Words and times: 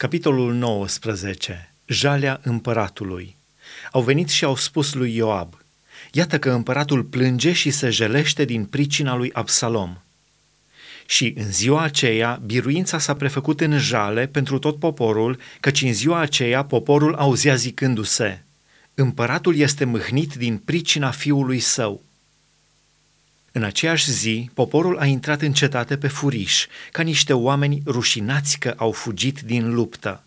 Capitolul 0.00 0.54
19. 0.54 1.72
Jalea 1.86 2.40
împăratului. 2.42 3.36
Au 3.92 4.02
venit 4.02 4.28
și 4.28 4.44
au 4.44 4.56
spus 4.56 4.94
lui 4.94 5.14
Ioab, 5.14 5.54
Iată 6.12 6.38
că 6.38 6.50
împăratul 6.50 7.02
plânge 7.02 7.52
și 7.52 7.70
se 7.70 7.90
jelește 7.90 8.44
din 8.44 8.64
pricina 8.64 9.16
lui 9.16 9.32
Absalom. 9.32 9.96
Și 11.06 11.34
în 11.36 11.52
ziua 11.52 11.82
aceea, 11.82 12.40
biruința 12.44 12.98
s-a 12.98 13.14
prefăcut 13.14 13.60
în 13.60 13.78
jale 13.78 14.26
pentru 14.26 14.58
tot 14.58 14.78
poporul, 14.78 15.38
căci 15.60 15.82
în 15.82 15.92
ziua 15.92 16.18
aceea 16.18 16.64
poporul 16.64 17.14
auzea 17.14 17.54
zicându-se, 17.54 18.42
Împăratul 18.94 19.56
este 19.56 19.84
mâhnit 19.84 20.34
din 20.34 20.56
pricina 20.56 21.10
fiului 21.10 21.58
său. 21.58 22.02
În 23.52 23.62
aceeași 23.62 24.10
zi, 24.10 24.50
poporul 24.54 24.98
a 24.98 25.04
intrat 25.04 25.40
în 25.40 25.52
cetate 25.52 25.96
pe 25.96 26.08
furiș, 26.08 26.66
ca 26.92 27.02
niște 27.02 27.32
oameni 27.32 27.82
rușinați 27.86 28.58
că 28.58 28.74
au 28.76 28.92
fugit 28.92 29.40
din 29.40 29.74
luptă. 29.74 30.24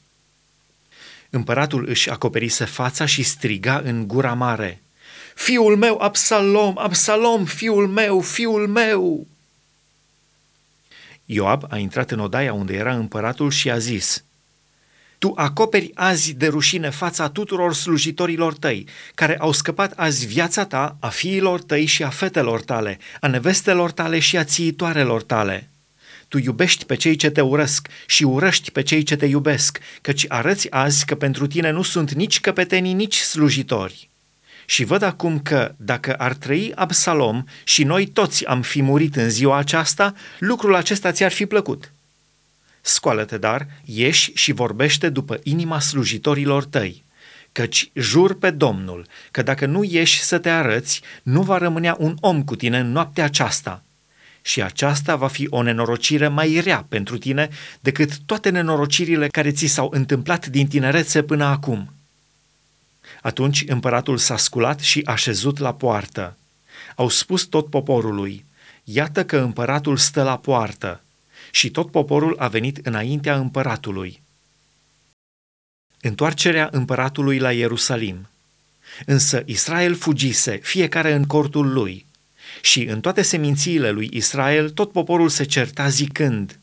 Împăratul 1.30 1.88
își 1.88 2.10
acoperise 2.10 2.66
fața 2.66 3.06
și 3.06 3.24
striga 3.24 3.82
în 3.84 4.08
gura 4.08 4.34
mare, 4.34 4.84
Fiul 5.36 5.78
meu, 5.78 5.98
Absalom, 5.98 6.78
Absalom, 6.78 7.46
fiul 7.46 7.88
meu, 7.88 8.22
fiul 8.22 8.68
meu! 8.68 9.28
Ioab 11.26 11.66
a 11.70 11.78
intrat 11.78 12.12
în 12.12 12.20
odaia 12.20 12.54
unde 12.54 12.74
era 12.74 12.96
împăratul 12.96 13.52
și 13.52 13.72
a 13.72 13.78
zis, 13.78 14.24
tu 15.24 15.34
acoperi 15.36 15.92
azi 15.94 16.34
de 16.34 16.48
rușine 16.48 16.90
fața 16.90 17.30
tuturor 17.30 17.74
slujitorilor 17.74 18.54
tăi, 18.54 18.88
care 19.16 19.38
au 19.38 19.52
scăpat 19.52 19.92
azi 19.96 20.26
viața 20.26 20.66
ta, 20.66 20.98
a 21.00 21.08
fiilor 21.08 21.62
tăi 21.62 21.86
și 21.86 22.04
a 22.04 22.10
fetelor 22.10 22.62
tale, 22.62 22.98
a 23.20 23.28
nevestelor 23.28 23.92
tale 23.92 24.20
și 24.20 24.38
a 24.38 24.44
țiitoarelor 24.44 25.24
tale. 25.24 25.70
Tu 26.28 26.38
iubești 26.38 26.86
pe 26.86 26.96
cei 26.96 27.16
ce 27.16 27.30
te 27.30 27.42
urăsc 27.42 27.88
și 28.06 28.24
urăști 28.24 28.72
pe 28.72 28.82
cei 28.82 29.04
ce 29.04 29.16
te 29.16 29.26
iubesc, 29.26 29.80
căci 30.02 30.26
arăți 30.28 30.72
azi 30.72 31.06
că 31.06 31.16
pentru 31.16 31.48
tine 31.48 31.70
nu 31.70 31.82
sunt 31.82 32.14
nici 32.14 32.40
căpetenii, 32.40 32.94
nici 32.94 33.18
slujitori. 33.18 34.10
Și 34.66 34.84
văd 34.84 35.02
acum 35.02 35.40
că, 35.40 35.74
dacă 35.78 36.14
ar 36.14 36.34
trăi 36.34 36.72
Absalom 36.76 37.44
și 37.64 37.84
noi 37.84 38.06
toți 38.06 38.46
am 38.46 38.62
fi 38.62 38.82
murit 38.82 39.16
în 39.16 39.30
ziua 39.30 39.58
aceasta, 39.58 40.14
lucrul 40.40 40.76
acesta 40.76 41.12
ți-ar 41.12 41.32
fi 41.32 41.46
plăcut. 41.46 41.93
Scoală-te, 42.86 43.38
dar, 43.38 43.68
ieși 43.86 44.32
și 44.34 44.52
vorbește 44.52 45.10
după 45.10 45.40
inima 45.44 45.80
slujitorilor 45.80 46.66
tăi, 46.66 47.04
căci 47.52 47.92
jur 47.94 48.38
pe 48.38 48.50
Domnul 48.50 49.08
că 49.32 49.42
dacă 49.42 49.66
nu 49.66 49.84
ieși 49.84 50.24
să 50.24 50.38
te 50.38 50.50
arăți, 50.50 51.02
nu 51.24 51.42
va 51.42 51.58
rămânea 51.58 51.96
un 52.00 52.18
om 52.20 52.44
cu 52.44 52.56
tine 52.56 52.80
în 52.80 52.92
noaptea 52.92 53.24
aceasta. 53.24 53.84
Și 54.42 54.62
aceasta 54.62 55.16
va 55.16 55.28
fi 55.28 55.48
o 55.50 55.62
nenorocire 55.62 56.28
mai 56.28 56.60
rea 56.64 56.86
pentru 56.90 57.18
tine 57.18 57.50
decât 57.80 58.18
toate 58.26 58.50
nenorocirile 58.50 59.28
care 59.28 59.52
ți 59.52 59.66
s-au 59.66 59.90
întâmplat 59.94 60.48
din 60.48 60.68
tinerețe 60.68 61.24
până 61.24 61.44
acum. 61.44 61.94
Atunci 63.22 63.64
împăratul 63.68 64.18
s-a 64.18 64.38
sculat 64.38 64.80
și 64.80 65.02
a 65.06 65.16
șezut 65.16 65.58
la 65.58 65.74
poartă. 65.74 66.38
Au 66.96 67.10
spus 67.10 67.44
tot 67.44 67.70
poporului, 67.70 68.46
iată 68.84 69.26
că 69.26 69.38
împăratul 69.38 69.98
stă 69.98 70.24
la 70.24 70.38
poartă 70.38 71.04
și 71.56 71.70
tot 71.70 71.92
poporul 71.92 72.36
a 72.40 72.48
venit 72.48 72.86
înaintea 72.86 73.36
împăratului. 73.36 74.22
Întoarcerea 76.02 76.70
împăratului 76.72 77.40
la 77.40 77.52
Ierusalim. 77.52 78.28
Însă 79.06 79.44
Israel 79.46 79.96
fugise, 79.96 80.60
fiecare 80.64 81.14
în 81.14 81.24
cortul 81.24 81.74
lui. 81.74 82.06
Și 82.62 82.84
în 82.84 83.02
toate 83.02 83.22
semințiile 83.22 83.92
lui 83.92 84.10
Israel 84.14 84.70
tot 84.70 84.92
poporul 84.92 85.30
se 85.30 85.44
certa 85.44 85.90
zicând, 85.90 86.60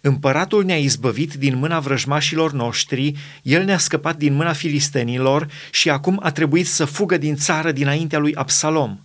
Împăratul 0.00 0.64
ne-a 0.64 0.78
izbăvit 0.78 1.34
din 1.34 1.56
mâna 1.56 1.80
vrăjmașilor 1.80 2.52
noștri, 2.52 3.14
el 3.42 3.64
ne-a 3.64 3.78
scăpat 3.78 4.16
din 4.16 4.34
mâna 4.34 4.52
filistenilor 4.52 5.48
și 5.70 5.90
acum 5.90 6.20
a 6.22 6.30
trebuit 6.30 6.66
să 6.66 6.84
fugă 6.84 7.16
din 7.16 7.36
țară 7.36 7.72
dinaintea 7.72 8.18
lui 8.18 8.34
Absalom. 8.34 8.98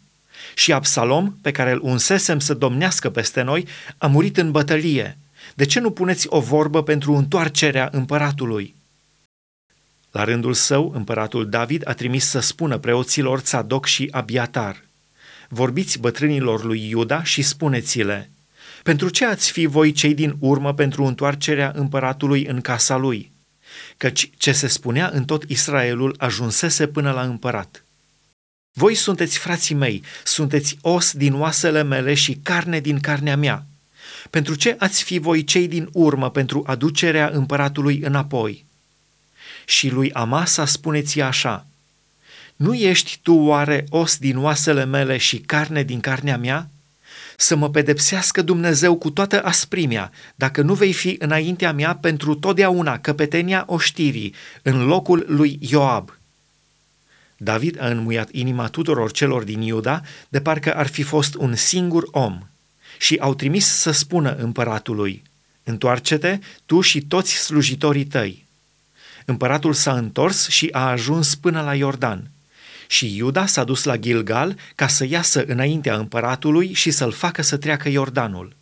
Și 0.54 0.74
Absalom, 0.74 1.34
pe 1.42 1.52
care 1.52 1.72
îl 1.72 1.80
unsesem 1.82 2.40
să 2.40 2.54
domnească 2.54 3.10
peste 3.10 3.42
noi, 3.42 3.68
a 3.98 4.08
murit 4.08 4.38
în 4.38 4.52
bătălie 4.52 5.18
de 5.58 5.66
ce 5.66 5.80
nu 5.80 5.92
puneți 5.92 6.28
o 6.30 6.40
vorbă 6.40 6.84
pentru 6.84 7.14
întoarcerea 7.14 7.90
împăratului? 7.92 8.76
La 10.12 10.24
rândul 10.24 10.54
său, 10.54 10.92
împăratul 10.96 11.50
David 11.50 11.88
a 11.88 11.94
trimis 11.94 12.26
să 12.26 12.40
spună 12.40 12.78
preoților 12.78 13.42
Tzadok 13.42 13.86
și 13.86 14.08
Abiatar, 14.12 14.84
vorbiți 15.50 16.00
bătrânilor 16.00 16.64
lui 16.64 16.90
Iuda 16.90 17.24
și 17.24 17.42
spuneți-le, 17.42 18.30
pentru 18.84 19.10
ce 19.10 19.26
ați 19.26 19.52
fi 19.52 19.66
voi 19.66 19.92
cei 19.92 20.14
din 20.14 20.36
urmă 20.40 20.74
pentru 20.74 21.04
întoarcerea 21.04 21.72
împăratului 21.76 22.46
în 22.46 22.62
casa 22.62 22.98
lui? 22.98 23.32
Căci 23.98 24.30
ce 24.38 24.52
se 24.52 24.68
spunea 24.68 25.10
în 25.14 25.26
tot 25.26 25.44
Israelul 25.44 26.16
ajunsese 26.18 26.88
până 26.88 27.12
la 27.12 27.22
împărat. 27.22 27.84
Voi 28.72 28.96
sunteți 28.96 29.38
frații 29.38 29.76
mei, 29.76 30.04
sunteți 30.24 30.78
os 30.82 31.14
din 31.14 31.34
oasele 31.34 31.84
mele 31.84 32.14
și 32.14 32.34
carne 32.44 32.80
din 32.80 33.00
carnea 33.00 33.38
mea. 33.38 33.66
Pentru 34.30 34.56
ce 34.56 34.76
ați 34.80 35.04
fi 35.04 35.18
voi 35.18 35.44
cei 35.44 35.68
din 35.68 35.90
urmă 35.92 36.30
pentru 36.30 36.64
aducerea 36.66 37.30
împăratului 37.34 38.00
înapoi? 38.04 38.66
Și 39.66 39.90
lui 39.90 40.14
Amasa 40.14 40.66
spuneți 40.66 41.22
așa, 41.22 41.66
Nu 42.56 42.74
ești 42.74 43.20
tu 43.22 43.34
oare 43.34 43.86
os 43.90 44.18
din 44.18 44.38
oasele 44.38 44.86
mele 44.86 45.18
și 45.18 45.38
carne 45.38 45.84
din 45.84 46.00
carnea 46.00 46.38
mea? 46.38 46.70
Să 47.38 47.56
mă 47.56 47.70
pedepsească 47.70 48.42
Dumnezeu 48.42 48.96
cu 48.96 49.10
toată 49.10 49.44
asprimea, 49.44 50.12
dacă 50.36 50.62
nu 50.62 50.74
vei 50.74 50.94
fi 50.94 51.16
înaintea 51.20 51.74
mea 51.74 51.96
pentru 51.96 52.36
totdeauna 52.36 53.00
căpetenia 53.00 53.64
oștirii, 53.68 54.34
în 54.62 54.86
locul 54.86 55.26
lui 55.28 55.60
Ioab. 55.62 56.18
David 57.38 57.82
a 57.82 57.88
înmuiat 57.88 58.30
inima 58.32 58.68
tuturor 58.68 59.12
celor 59.12 59.44
din 59.44 59.62
Iuda, 59.62 60.02
de 60.30 60.42
parcă 60.42 60.76
ar 60.76 60.88
fi 60.88 61.02
fost 61.02 61.36
un 61.36 61.56
singur 61.56 62.08
om– 62.12 62.40
și 62.98 63.18
au 63.20 63.36
trimis 63.36 63.66
să 63.66 63.92
spună 63.92 64.36
împăratului, 64.36 65.24
Întoarce-te, 65.68 66.40
tu 66.66 66.82
și 66.82 67.02
toți 67.02 67.36
slujitorii 67.36 68.06
tăi. 68.06 68.46
Împăratul 69.26 69.74
s-a 69.74 69.98
întors 69.98 70.48
și 70.48 70.70
a 70.72 70.90
ajuns 70.90 71.36
până 71.36 71.62
la 71.62 71.76
Iordan. 71.76 72.30
Și 72.88 73.16
Iuda 73.16 73.46
s-a 73.46 73.64
dus 73.64 73.84
la 73.84 73.98
Gilgal 73.98 74.56
ca 74.76 74.88
să 74.88 75.06
iasă 75.06 75.44
înaintea 75.46 75.96
împăratului 75.96 76.74
și 76.74 76.92
să-l 76.92 77.12
facă 77.12 77.42
să 77.42 77.58
treacă 77.58 77.90
Iordanul. 77.90 78.56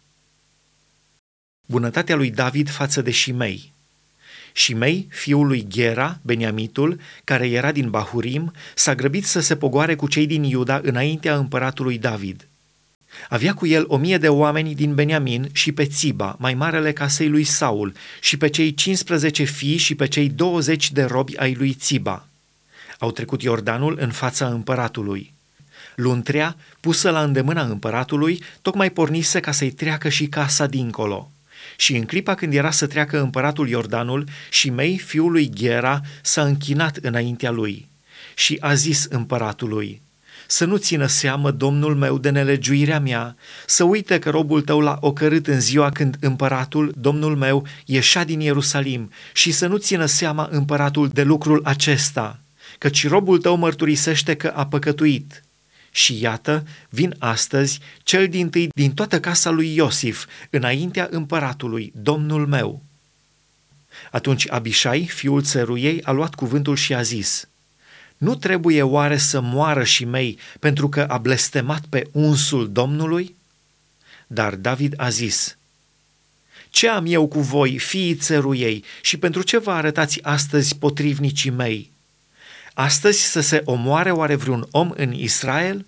Bunătatea 1.66 2.16
lui 2.16 2.32
David 2.32 2.70
față 2.70 3.02
de 3.02 3.12
Shimei. 3.12 3.72
Shimei, 4.54 5.08
fiul 5.10 5.48
lui 5.48 5.66
Gera, 5.68 6.20
Beniamitul, 6.22 7.00
care 7.24 7.50
era 7.50 7.72
din 7.72 7.90
Bahurim, 7.90 8.54
s-a 8.76 8.96
grăbit 8.96 9.26
să 9.26 9.40
se 9.40 9.56
pogoare 9.56 9.96
cu 9.96 10.08
cei 10.08 10.28
din 10.28 10.44
Iuda 10.44 10.80
înaintea 10.84 11.36
împăratului 11.36 11.98
David– 11.98 12.48
avea 13.30 13.54
cu 13.54 13.68
el 13.68 13.84
o 13.88 13.98
mie 13.98 14.18
de 14.18 14.30
oameni 14.30 14.76
din 14.76 14.96
Beniamin 14.96 15.50
și 15.52 15.72
pe 15.72 15.86
Țiba, 15.86 16.36
mai 16.40 16.54
marele 16.54 16.94
casei 16.94 17.30
lui 17.30 17.44
Saul, 17.44 17.94
și 18.22 18.38
pe 18.38 18.48
cei 18.48 18.74
15 18.74 19.44
fii 19.44 19.78
și 19.78 19.96
pe 19.96 20.08
cei 20.08 20.30
20 20.30 20.92
de 20.92 21.04
robi 21.04 21.38
ai 21.38 21.54
lui 21.54 21.74
Țiba. 21.74 22.28
Au 23.00 23.12
trecut 23.12 23.42
Iordanul 23.42 23.98
în 24.00 24.12
fața 24.12 24.48
împăratului. 24.48 25.34
Luntrea, 25.96 26.56
pusă 26.80 27.10
la 27.10 27.24
îndemâna 27.24 27.64
împăratului, 27.64 28.44
tocmai 28.62 28.90
pornise 28.90 29.40
ca 29.40 29.52
să-i 29.52 29.72
treacă 29.72 30.10
și 30.10 30.28
casa 30.28 30.66
dincolo. 30.66 31.32
Și 31.76 31.96
în 31.96 32.06
clipa 32.06 32.36
când 32.36 32.54
era 32.54 32.72
să 32.72 32.88
treacă 32.88 33.22
împăratul 33.22 33.70
Iordanul, 33.70 34.28
și 34.50 34.70
mei, 34.70 34.98
fiul 34.98 35.32
lui 35.32 35.50
Ghera, 35.50 36.02
s-a 36.22 36.44
închinat 36.44 36.96
înaintea 36.96 37.52
lui. 37.52 37.88
Și 38.36 38.58
a 38.60 38.74
zis 38.74 39.06
împăratului, 39.10 40.02
să 40.54 40.66
nu 40.66 40.78
țină 40.78 41.06
seamă 41.06 41.52
Domnul 41.52 41.96
meu 41.96 42.18
de 42.18 42.30
nelegiuirea 42.30 43.00
mea, 43.00 43.36
să 43.66 43.84
uite 43.84 44.20
că 44.20 44.30
robul 44.30 44.62
tău 44.62 44.80
l-a 44.80 44.98
ocărât 45.02 45.48
în 45.48 45.60
ziua 45.60 45.90
când 45.90 46.18
împăratul, 46.20 46.94
Domnul 46.98 47.36
meu, 47.36 47.68
ieșea 47.86 48.24
din 48.24 48.40
Ierusalim 48.40 49.12
și 49.34 49.52
să 49.52 49.68
nu 49.68 49.78
țină 49.78 50.06
seama 50.06 50.48
împăratul 50.52 51.08
de 51.08 51.24
lucrul 51.24 51.62
acesta, 51.64 52.40
căci 52.78 53.08
robul 53.08 53.38
tău 53.38 53.56
mărturisește 53.56 54.36
că 54.36 54.48
a 54.48 54.66
păcătuit. 54.66 55.44
Și 55.92 56.22
iată, 56.22 56.64
vin 56.90 57.16
astăzi 57.20 57.80
cel 58.04 58.28
din 58.28 58.50
tâi 58.50 58.70
din 58.76 58.94
toată 58.94 59.20
casa 59.20 59.50
lui 59.50 59.76
Iosif, 59.76 60.26
înaintea 60.50 61.08
împăratului, 61.12 61.92
Domnul 61.96 62.48
meu. 62.48 62.84
Atunci 64.12 64.50
Abishai, 64.50 65.06
fiul 65.06 65.42
țăruiei, 65.42 66.04
a 66.04 66.12
luat 66.12 66.36
cuvântul 66.36 66.76
și 66.76 66.94
a 66.94 67.02
zis– 67.02 67.48
nu 68.24 68.36
trebuie 68.36 68.82
oare 68.82 69.18
să 69.18 69.40
moară 69.40 69.84
și 69.84 70.06
mei 70.06 70.38
pentru 70.60 70.90
că 70.90 71.02
a 71.02 71.18
blestemat 71.18 71.84
pe 71.90 72.08
unsul 72.12 72.72
Domnului? 72.72 73.36
Dar 74.28 74.56
David 74.56 74.94
a 74.98 75.10
zis, 75.10 75.58
Ce 76.70 76.88
am 76.88 77.06
eu 77.08 77.28
cu 77.28 77.40
voi, 77.40 77.78
fiii 77.78 78.16
țăruiei, 78.16 78.84
și 79.02 79.18
pentru 79.18 79.42
ce 79.42 79.58
vă 79.58 79.72
arătați 79.72 80.24
astăzi 80.24 80.76
potrivnicii 80.76 81.50
mei? 81.50 81.92
Astăzi 82.74 83.22
să 83.22 83.40
se 83.40 83.62
omoare 83.66 84.12
oare 84.12 84.36
vreun 84.36 84.68
om 84.72 84.92
în 84.96 85.14
Israel? 85.14 85.86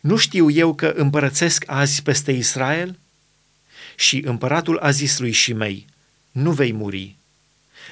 Nu 0.00 0.16
știu 0.16 0.50
eu 0.50 0.74
că 0.74 0.86
împărățesc 0.86 1.64
azi 1.66 2.02
peste 2.02 2.32
Israel? 2.32 2.98
Și 3.96 4.22
împăratul 4.24 4.78
a 4.78 4.90
zis 4.90 5.18
lui 5.18 5.32
Shimei, 5.32 5.86
nu 6.30 6.52
vei 6.52 6.72
muri. 6.72 7.16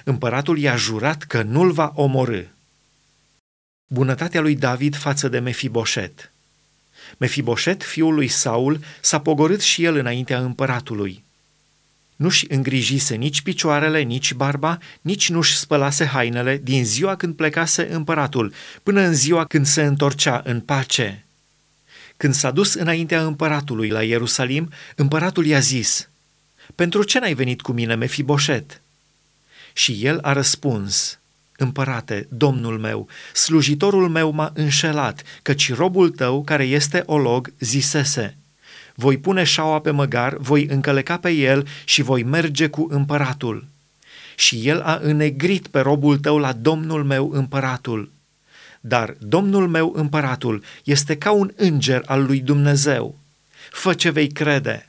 Împăratul 0.05 0.59
i-a 0.59 0.77
jurat 0.77 1.23
că 1.23 1.43
nu-l 1.43 1.73
va 1.73 1.93
omorâ. 1.95 2.43
Bunătatea 3.87 4.41
lui 4.41 4.57
David 4.57 4.97
față 4.97 5.29
de 5.29 5.39
Mefiboset. 5.39 6.33
Mefiboset, 7.17 7.83
fiul 7.83 8.15
lui 8.15 8.29
Saul, 8.29 8.81
s-a 9.01 9.21
pogorât 9.21 9.61
și 9.61 9.85
el 9.85 9.97
înaintea 9.97 10.39
împăratului. 10.41 11.25
Nu-și 12.17 12.47
îngrijise 12.49 13.15
nici 13.15 13.43
picioarele, 13.43 14.01
nici 14.01 14.33
barba, 14.33 14.79
nici 15.01 15.29
nu-și 15.31 15.57
spălase 15.57 16.05
hainele 16.05 16.61
din 16.63 16.85
ziua 16.85 17.17
când 17.17 17.35
plecase 17.35 17.93
împăratul, 17.93 18.53
până 18.83 19.01
în 19.01 19.15
ziua 19.15 19.45
când 19.45 19.67
se 19.67 19.83
întorcea 19.83 20.41
în 20.45 20.61
pace. 20.61 21.25
Când 22.17 22.35
s-a 22.35 22.51
dus 22.51 22.75
înaintea 22.75 23.25
împăratului 23.25 23.89
la 23.89 24.03
Ierusalim, 24.03 24.73
împăratul 24.95 25.47
i-a 25.47 25.61
zis, 25.61 26.09
Pentru 26.75 27.03
ce 27.03 27.19
n-ai 27.19 27.35
venit 27.35 27.61
cu 27.61 27.73
mine, 27.73 27.95
Mefiboset?" 27.95 28.81
Și 29.73 30.05
el 30.05 30.19
a 30.23 30.33
răspuns, 30.33 31.19
Împărate, 31.57 32.27
domnul 32.31 32.79
meu, 32.79 33.09
slujitorul 33.33 34.09
meu 34.09 34.31
m-a 34.31 34.53
înșelat, 34.55 35.23
căci 35.43 35.75
robul 35.75 36.11
tău, 36.11 36.43
care 36.43 36.65
este 36.65 37.03
olog, 37.07 37.53
zisese, 37.59 38.37
voi 38.95 39.19
pune 39.19 39.45
șaua 39.45 39.81
pe 39.81 39.91
măgar, 39.91 40.37
voi 40.37 40.67
încăleca 40.67 41.17
pe 41.17 41.31
el 41.31 41.67
și 41.85 42.03
voi 42.03 42.23
merge 42.23 42.67
cu 42.67 42.87
împăratul. 42.91 43.67
Și 44.37 44.69
el 44.69 44.81
a 44.81 44.99
înegrit 45.03 45.67
pe 45.67 45.81
robul 45.81 46.19
tău 46.19 46.39
la 46.39 46.53
domnul 46.53 47.05
meu 47.05 47.31
împăratul. 47.33 48.11
Dar 48.81 49.17
domnul 49.19 49.69
meu 49.69 49.93
împăratul 49.97 50.63
este 50.85 51.17
ca 51.17 51.31
un 51.31 51.53
înger 51.57 52.03
al 52.07 52.25
lui 52.25 52.41
Dumnezeu. 52.41 53.19
Fă 53.71 53.95
ce 53.95 54.11
vei 54.11 54.29
crede, 54.29 54.89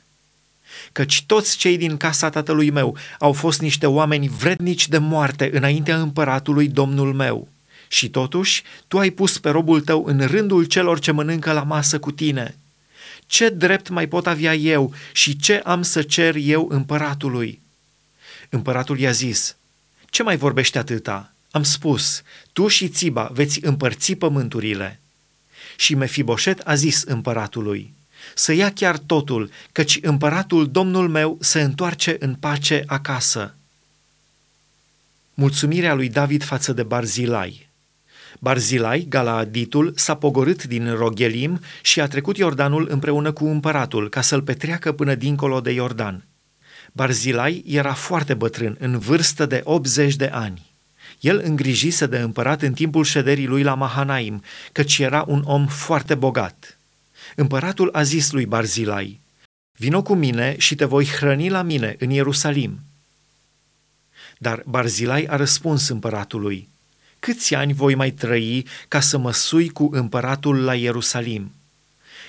căci 0.96 1.24
toți 1.26 1.58
cei 1.58 1.78
din 1.78 1.98
casa 1.98 2.30
tatălui 2.30 2.70
meu 2.70 2.98
au 3.20 3.34
fost 3.34 3.62
niște 3.62 3.86
oameni 3.86 4.28
vrednici 4.28 4.88
de 4.88 4.98
moarte 4.98 5.50
înaintea 5.54 6.00
împăratului 6.00 6.68
domnul 6.68 7.14
meu. 7.14 7.48
Și 7.88 8.10
totuși, 8.10 8.64
tu 8.88 8.98
ai 9.00 9.10
pus 9.10 9.38
pe 9.38 9.50
robul 9.50 9.82
tău 9.82 10.06
în 10.06 10.28
rândul 10.28 10.64
celor 10.64 11.00
ce 11.00 11.12
mănâncă 11.12 11.52
la 11.52 11.64
masă 11.64 12.00
cu 12.00 12.12
tine. 12.12 12.56
Ce 13.26 13.50
drept 13.50 13.90
mai 13.90 14.08
pot 14.08 14.28
avea 14.28 14.56
eu 14.56 14.94
și 15.12 15.38
ce 15.38 15.62
am 15.64 15.82
să 15.82 16.02
cer 16.02 16.36
eu 16.36 16.68
împăratului? 16.70 17.60
Împăratul 18.50 19.00
i-a 19.00 19.12
zis, 19.12 19.56
ce 20.10 20.24
mai 20.24 20.38
vorbești 20.38 20.78
atâta? 20.78 21.34
Am 21.52 21.64
spus, 21.64 22.22
tu 22.54 22.68
și 22.68 22.88
Țiba 22.88 23.30
veți 23.34 23.60
împărți 23.66 24.14
pământurile. 24.14 25.00
Și 25.76 25.96
Mefiboset 25.96 26.60
a 26.60 26.76
zis 26.76 27.02
împăratului, 27.02 27.94
să 28.34 28.54
ia 28.54 28.72
chiar 28.72 28.98
totul, 28.98 29.50
căci 29.72 30.00
împăratul 30.02 30.72
domnul 30.72 31.10
meu 31.10 31.38
se 31.42 31.62
întoarce 31.62 32.16
în 32.20 32.34
pace 32.34 32.84
acasă. 32.86 33.56
Mulțumirea 35.34 35.94
lui 35.94 36.10
David 36.10 36.44
față 36.44 36.74
de 36.74 36.84
Barzilai 36.84 37.66
Barzilai, 38.40 39.06
Galaaditul, 39.10 39.94
s-a 39.96 40.16
pogorât 40.16 40.64
din 40.64 40.96
Roghelim 40.96 41.62
și 41.82 42.02
a 42.02 42.08
trecut 42.08 42.38
Iordanul 42.38 42.88
împreună 42.90 43.32
cu 43.32 43.46
împăratul 43.46 44.10
ca 44.10 44.22
să-l 44.22 44.42
petreacă 44.42 44.92
până 44.92 45.16
dincolo 45.16 45.62
de 45.62 45.72
Iordan. 45.72 46.26
Barzilai 46.92 47.64
era 47.68 47.94
foarte 47.94 48.34
bătrân, 48.34 48.76
în 48.80 49.00
vârstă 49.00 49.46
de 49.46 49.62
80 49.64 50.16
de 50.16 50.30
ani. 50.34 50.74
El 51.20 51.42
îngrijise 51.44 52.06
de 52.06 52.18
împărat 52.18 52.62
în 52.62 52.74
timpul 52.74 53.04
șederii 53.04 53.48
lui 53.48 53.64
la 53.64 53.74
Mahanaim, 53.74 54.44
căci 54.72 54.98
era 54.98 55.24
un 55.28 55.44
om 55.46 55.68
foarte 55.68 56.16
bogat. 56.16 56.78
Împăratul 57.36 57.90
a 57.94 58.04
zis 58.04 58.32
lui 58.32 58.46
Barzilai, 58.46 59.20
Vino 59.78 60.02
cu 60.02 60.14
mine 60.14 60.56
și 60.58 60.76
te 60.76 60.86
voi 60.86 61.06
hrăni 61.06 61.50
la 61.50 61.62
mine 61.62 61.96
în 62.00 62.10
Ierusalim. 62.10 62.80
Dar 64.38 64.64
Barzilai 64.66 65.26
a 65.30 65.36
răspuns 65.36 65.88
împăratului, 65.88 66.70
Câți 67.20 67.56
ani 67.56 67.74
voi 67.74 67.96
mai 67.96 68.12
trăi 68.12 68.66
ca 68.88 69.00
să 69.00 69.18
mă 69.18 69.32
sui 69.32 69.70
cu 69.70 69.90
împăratul 69.92 70.64
la 70.64 70.76
Ierusalim? 70.76 71.52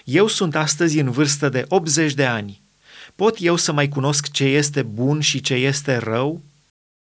Eu 0.04 0.26
sunt 0.26 0.54
astăzi 0.54 0.98
în 0.98 1.10
vârstă 1.10 1.48
de 1.48 1.64
80 1.68 2.14
de 2.14 2.24
ani. 2.24 2.60
Pot 3.14 3.36
eu 3.40 3.56
să 3.56 3.72
mai 3.72 3.88
cunosc 3.88 4.30
ce 4.30 4.44
este 4.44 4.82
bun 4.82 5.20
și 5.20 5.40
ce 5.40 5.54
este 5.54 5.96
rău? 5.96 6.42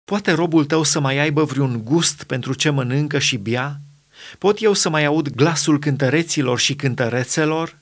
Poate 0.04 0.30
robul 0.32 0.64
tău 0.64 0.82
să 0.82 1.00
mai 1.00 1.18
aibă 1.18 1.44
vreun 1.44 1.84
gust 1.84 2.22
pentru 2.22 2.54
ce 2.54 2.70
mănâncă 2.70 3.18
și 3.18 3.36
bea? 3.36 3.80
Pot 4.38 4.62
eu 4.62 4.72
să 4.72 4.88
mai 4.88 5.04
aud 5.04 5.28
glasul 5.28 5.78
cântăreților 5.78 6.58
și 6.58 6.74
cântărețelor? 6.74 7.78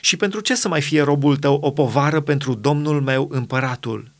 Și 0.00 0.16
pentru 0.16 0.40
ce 0.40 0.54
să 0.54 0.68
mai 0.68 0.80
fie 0.80 1.02
robul 1.02 1.36
tău 1.36 1.58
o 1.62 1.70
povară 1.70 2.20
pentru 2.20 2.54
domnul 2.54 3.00
meu 3.00 3.28
împăratul? 3.32 4.10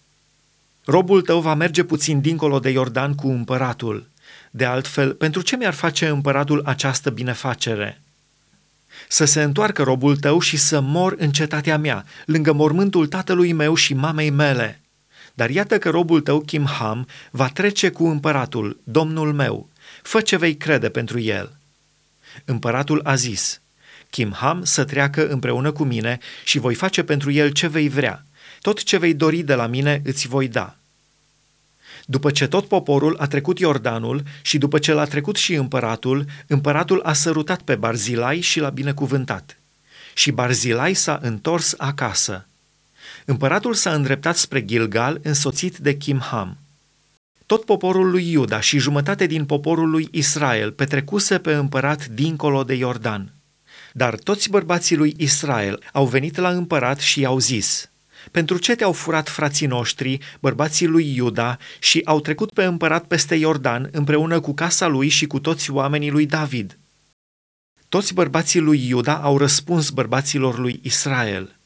Robul 0.84 1.22
tău 1.22 1.40
va 1.40 1.54
merge 1.54 1.82
puțin 1.82 2.20
dincolo 2.20 2.58
de 2.58 2.70
Iordan 2.70 3.14
cu 3.14 3.28
împăratul. 3.28 4.08
De 4.50 4.64
altfel, 4.64 5.14
pentru 5.14 5.40
ce 5.40 5.56
mi-ar 5.56 5.74
face 5.74 6.08
împăratul 6.08 6.62
această 6.64 7.10
binefacere? 7.10 8.00
Să 9.08 9.24
se 9.24 9.42
întoarcă 9.42 9.82
robul 9.82 10.16
tău 10.16 10.40
și 10.40 10.56
să 10.56 10.80
mor 10.80 11.14
în 11.18 11.30
cetatea 11.30 11.78
mea, 11.78 12.04
lângă 12.26 12.52
mormântul 12.52 13.06
tatălui 13.06 13.52
meu 13.52 13.74
și 13.74 13.94
mamei 13.94 14.30
mele. 14.30 14.80
Dar 15.34 15.50
iată 15.50 15.78
că 15.78 15.90
robul 15.90 16.20
tău, 16.20 16.40
Kimham, 16.40 17.06
va 17.30 17.48
trece 17.48 17.90
cu 17.90 18.06
împăratul, 18.06 18.80
domnul 18.84 19.32
meu. 19.32 19.68
Fă 20.02 20.20
ce 20.20 20.36
vei 20.36 20.56
crede 20.56 20.88
pentru 20.88 21.18
el. 21.20 21.59
Împăratul 22.44 23.00
a 23.04 23.14
zis, 23.14 23.60
Kimham 24.10 24.64
să 24.64 24.84
treacă 24.84 25.28
împreună 25.28 25.72
cu 25.72 25.84
mine 25.84 26.18
și 26.44 26.58
voi 26.58 26.74
face 26.74 27.02
pentru 27.02 27.30
el 27.30 27.50
ce 27.50 27.66
vei 27.66 27.88
vrea. 27.88 28.24
Tot 28.60 28.82
ce 28.82 28.96
vei 28.96 29.14
dori 29.14 29.42
de 29.42 29.54
la 29.54 29.66
mine 29.66 30.02
îți 30.04 30.28
voi 30.28 30.48
da. 30.48 30.74
După 32.06 32.30
ce 32.30 32.46
tot 32.46 32.68
poporul 32.68 33.16
a 33.18 33.26
trecut 33.26 33.58
Iordanul 33.58 34.22
și 34.42 34.58
după 34.58 34.78
ce 34.78 34.92
l-a 34.92 35.04
trecut 35.04 35.36
și 35.36 35.54
împăratul, 35.54 36.24
împăratul 36.46 37.00
a 37.02 37.12
sărutat 37.12 37.62
pe 37.62 37.74
Barzilai 37.74 38.40
și 38.40 38.60
l-a 38.60 38.70
binecuvântat. 38.70 39.56
Și 40.14 40.30
Barzilai 40.30 40.94
s-a 40.94 41.18
întors 41.22 41.74
acasă. 41.78 42.46
Împăratul 43.24 43.74
s-a 43.74 43.92
îndreptat 43.94 44.36
spre 44.36 44.64
Gilgal, 44.64 45.20
însoțit 45.22 45.76
de 45.76 45.96
Kimham. 45.96 46.56
Tot 47.50 47.64
poporul 47.64 48.10
lui 48.10 48.30
Iuda 48.30 48.60
și 48.60 48.78
jumătate 48.78 49.26
din 49.26 49.44
poporul 49.44 49.90
lui 49.90 50.08
Israel 50.10 50.72
petrecuse 50.72 51.38
pe 51.38 51.52
împărat 51.52 52.06
dincolo 52.06 52.64
de 52.64 52.74
Iordan. 52.74 53.32
Dar 53.92 54.14
toți 54.14 54.50
bărbații 54.50 54.96
lui 54.96 55.14
Israel 55.18 55.82
au 55.92 56.06
venit 56.06 56.36
la 56.36 56.48
împărat 56.48 56.98
și 56.98 57.20
i-au 57.20 57.38
zis, 57.38 57.90
Pentru 58.30 58.58
ce 58.58 58.74
te-au 58.74 58.92
furat 58.92 59.28
frații 59.28 59.66
noștri, 59.66 60.18
bărbații 60.40 60.86
lui 60.86 61.14
Iuda, 61.14 61.58
și 61.78 62.00
au 62.04 62.20
trecut 62.20 62.52
pe 62.52 62.64
împărat 62.64 63.04
peste 63.04 63.34
Iordan 63.34 63.88
împreună 63.92 64.40
cu 64.40 64.54
casa 64.54 64.86
lui 64.86 65.08
și 65.08 65.26
cu 65.26 65.40
toți 65.40 65.70
oamenii 65.70 66.10
lui 66.10 66.26
David? 66.26 66.78
Toți 67.88 68.14
bărbații 68.14 68.60
lui 68.60 68.88
Iuda 68.88 69.14
au 69.14 69.38
răspuns 69.38 69.90
bărbaților 69.90 70.58
lui 70.58 70.80
Israel, 70.82 71.56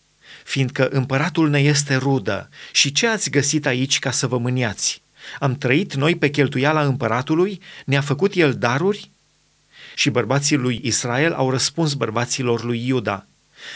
fiindcă 0.45 0.89
împăratul 0.89 1.49
ne 1.49 1.59
este 1.59 1.97
rudă 1.97 2.49
și 2.73 2.93
ce 2.93 3.07
ați 3.07 3.31
găsit 3.31 3.67
aici 3.67 3.99
ca 3.99 4.11
să 4.11 4.27
vă 4.27 4.39
mâniați? 4.39 5.04
Am 5.41 5.57
trăit 5.57 5.95
noi 5.95 6.17
pe 6.17 6.31
cheltuiala 6.31 6.85
împăratului? 6.85 7.61
Ne-a 7.85 8.01
făcut 8.01 8.35
el 8.35 8.55
daruri? 8.55 9.11
Și 9.95 10.11
bărbații 10.11 10.57
lui 10.57 10.81
Israel 10.83 11.33
au 11.33 11.51
răspuns 11.51 11.95
bărbaților 11.95 12.65
lui 12.65 12.87
Iuda. 12.87 13.27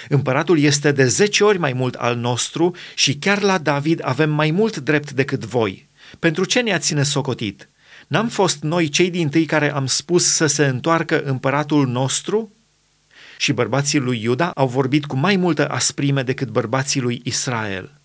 Împăratul 0.09 0.59
este 0.59 0.93
de 0.93 1.07
zece 1.07 1.45
ori 1.45 1.59
mai 1.59 1.73
mult 1.73 1.95
al 1.95 2.17
nostru 2.17 2.75
și 2.95 3.15
chiar 3.15 3.43
la 3.43 3.59
David 3.59 4.01
avem 4.05 4.31
mai 4.31 4.51
mult 4.51 4.77
drept 4.77 5.11
decât 5.11 5.45
voi. 5.45 5.89
Pentru 6.19 6.45
ce 6.45 6.61
ne-ați 6.61 6.95
nesocotit? 6.95 7.69
N-am 8.07 8.29
fost 8.29 8.63
noi 8.63 8.89
cei 8.89 9.11
din 9.11 9.29
tâi 9.29 9.45
care 9.45 9.73
am 9.73 9.87
spus 9.87 10.25
să 10.25 10.47
se 10.47 10.67
întoarcă 10.67 11.23
împăratul 11.23 11.87
nostru? 11.87 12.53
Și 13.39 13.53
bărbații 13.53 13.99
lui 13.99 14.23
Iuda 14.23 14.51
au 14.55 14.67
vorbit 14.67 15.07
cu 15.07 15.17
mai 15.17 15.37
multă 15.37 15.69
asprime 15.69 16.23
decât 16.23 16.49
bărbații 16.49 17.01
lui 17.01 17.21
Israel. 17.25 17.98